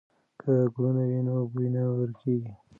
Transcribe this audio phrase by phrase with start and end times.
[0.41, 2.51] که ګلونه وي نو بوی نه ورکېږي.